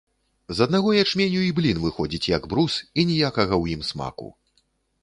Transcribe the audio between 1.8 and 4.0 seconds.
выходзіць як брус, і ніякага ў ім